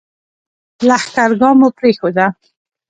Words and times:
لښکرګاه 0.87 1.49
مو 1.59 1.67
پرېښوده. 1.77 2.25